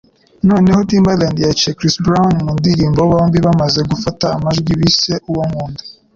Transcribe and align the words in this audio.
Noneho, 0.49 0.79
Timbaland 0.89 1.37
yaciye 1.45 1.75
Chris 1.77 1.95
Brown 2.05 2.35
mu 2.45 2.51
ndirimbo 2.59 2.99
bombi 3.11 3.37
bamaze 3.45 3.79
gufata 3.91 4.25
amajwi 4.35 4.71
bise 4.79 5.13
Uwo 5.29 5.43
Nkunda. 5.49 5.81